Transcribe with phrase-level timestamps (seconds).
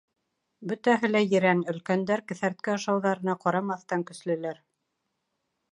[0.69, 4.63] Бөтәһе лә ерән, өлкәндәр, кеҫәртке ашауҙарына ҡарамаҫтан, көслөләр.